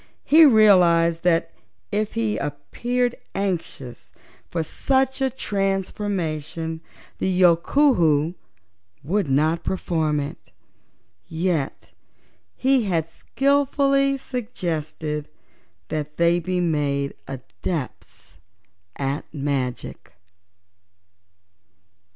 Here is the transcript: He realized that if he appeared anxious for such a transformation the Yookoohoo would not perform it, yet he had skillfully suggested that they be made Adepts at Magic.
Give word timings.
He 0.23 0.47
realized 0.47 1.21
that 1.25 1.51
if 1.91 2.15
he 2.15 2.35
appeared 2.35 3.13
anxious 3.35 4.11
for 4.49 4.63
such 4.63 5.21
a 5.21 5.29
transformation 5.29 6.81
the 7.19 7.29
Yookoohoo 7.39 8.33
would 9.03 9.29
not 9.29 9.63
perform 9.63 10.19
it, 10.19 10.51
yet 11.27 11.91
he 12.55 12.85
had 12.85 13.07
skillfully 13.07 14.17
suggested 14.17 15.29
that 15.89 16.17
they 16.17 16.39
be 16.39 16.59
made 16.59 17.13
Adepts 17.27 18.39
at 18.95 19.31
Magic. 19.31 20.13